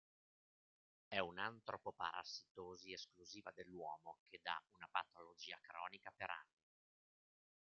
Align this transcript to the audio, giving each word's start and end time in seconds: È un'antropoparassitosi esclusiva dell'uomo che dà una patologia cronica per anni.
È 1.09 1.19
un'antropoparassitosi 1.19 2.91
esclusiva 2.91 3.51
dell'uomo 3.51 4.17
che 4.25 4.39
dà 4.41 4.59
una 4.71 4.87
patologia 4.91 5.59
cronica 5.61 6.11
per 6.17 6.31
anni. 6.31 6.63